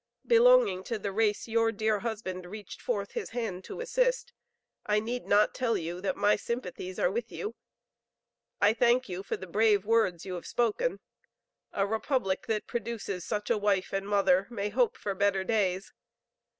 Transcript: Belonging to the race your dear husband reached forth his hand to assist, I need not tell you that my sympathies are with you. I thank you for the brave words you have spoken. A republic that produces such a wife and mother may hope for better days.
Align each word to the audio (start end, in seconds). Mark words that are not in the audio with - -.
Belonging 0.25 0.83
to 0.85 0.97
the 0.97 1.11
race 1.11 1.47
your 1.47 1.71
dear 1.71 1.99
husband 1.99 2.47
reached 2.47 2.81
forth 2.81 3.11
his 3.11 3.29
hand 3.37 3.63
to 3.65 3.81
assist, 3.81 4.33
I 4.83 4.99
need 4.99 5.27
not 5.27 5.53
tell 5.53 5.77
you 5.77 6.01
that 6.01 6.15
my 6.17 6.35
sympathies 6.35 6.97
are 6.97 7.11
with 7.11 7.31
you. 7.31 7.53
I 8.59 8.73
thank 8.73 9.07
you 9.07 9.21
for 9.21 9.37
the 9.37 9.45
brave 9.45 9.85
words 9.85 10.25
you 10.25 10.33
have 10.33 10.47
spoken. 10.47 11.01
A 11.71 11.85
republic 11.85 12.47
that 12.47 12.65
produces 12.65 13.25
such 13.27 13.51
a 13.51 13.59
wife 13.59 13.93
and 13.93 14.07
mother 14.09 14.47
may 14.49 14.69
hope 14.69 14.97
for 14.97 15.13
better 15.13 15.43
days. 15.43 15.93